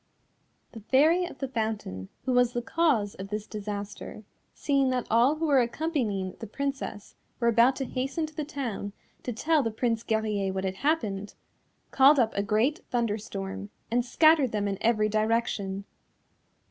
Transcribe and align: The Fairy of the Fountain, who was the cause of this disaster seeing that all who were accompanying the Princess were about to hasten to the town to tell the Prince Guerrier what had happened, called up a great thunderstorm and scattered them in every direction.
The 0.71 0.79
Fairy 0.79 1.25
of 1.25 1.37
the 1.37 1.47
Fountain, 1.47 2.09
who 2.25 2.31
was 2.33 2.53
the 2.53 2.61
cause 2.63 3.13
of 3.13 3.27
this 3.29 3.45
disaster 3.45 4.23
seeing 4.51 4.89
that 4.89 5.05
all 5.11 5.35
who 5.35 5.45
were 5.45 5.61
accompanying 5.61 6.35
the 6.39 6.47
Princess 6.47 7.13
were 7.39 7.47
about 7.49 7.75
to 7.75 7.85
hasten 7.85 8.25
to 8.25 8.33
the 8.35 8.43
town 8.43 8.93
to 9.21 9.31
tell 9.31 9.61
the 9.61 9.69
Prince 9.69 10.01
Guerrier 10.01 10.51
what 10.53 10.63
had 10.63 10.77
happened, 10.77 11.35
called 11.91 12.17
up 12.17 12.33
a 12.35 12.41
great 12.41 12.79
thunderstorm 12.89 13.69
and 13.91 14.03
scattered 14.03 14.51
them 14.51 14.67
in 14.67 14.79
every 14.81 15.07
direction. 15.07 15.85